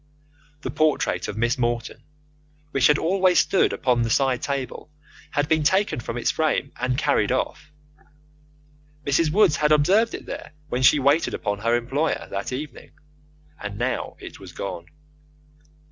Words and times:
The 0.61 0.71
portrait 0.71 1.27
of 1.27 1.37
Miss 1.37 1.59
Morton, 1.59 2.01
which 2.71 2.87
had 2.87 2.97
always 2.97 3.37
stood 3.37 3.71
upon 3.71 4.01
the 4.01 4.09
side 4.09 4.41
table, 4.41 4.89
had 5.29 5.47
been 5.47 5.61
taken 5.61 5.99
from 5.99 6.17
its 6.17 6.31
frame, 6.31 6.71
and 6.77 6.97
carried 6.97 7.31
off. 7.31 7.71
Mrs. 9.05 9.29
Woods 9.31 9.57
had 9.57 9.71
observed 9.71 10.15
it 10.15 10.25
there 10.25 10.53
when 10.69 10.81
she 10.81 10.97
waited 10.97 11.35
upon 11.35 11.59
her 11.59 11.75
employer 11.75 12.25
that 12.31 12.51
evening, 12.51 12.93
and 13.59 13.77
now 13.77 14.15
it 14.19 14.39
was 14.39 14.53
gone. 14.53 14.87